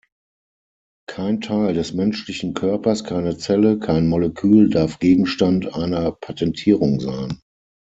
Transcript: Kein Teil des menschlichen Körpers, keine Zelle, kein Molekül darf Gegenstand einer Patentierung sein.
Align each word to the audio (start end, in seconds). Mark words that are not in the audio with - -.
Kein 1.07 1.41
Teil 1.41 1.75
des 1.75 1.93
menschlichen 1.93 2.55
Körpers, 2.55 3.03
keine 3.03 3.37
Zelle, 3.37 3.77
kein 3.77 4.07
Molekül 4.07 4.67
darf 4.71 4.97
Gegenstand 4.97 5.75
einer 5.75 6.11
Patentierung 6.11 6.99
sein. 6.99 7.39